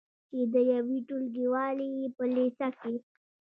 چې 0.29 0.39
د 0.53 0.55
یوې 0.73 0.97
ټولګیوالې 1.07 1.87
یې 1.99 2.07
په 2.17 2.23
لیسه 2.35 2.67
کې 2.79 2.95